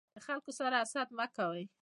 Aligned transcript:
د 0.15 0.17
خلکو 0.25 0.51
سره 0.59 0.75
حسد 0.83 1.07
مه 1.17 1.25
کوی. 1.35 1.63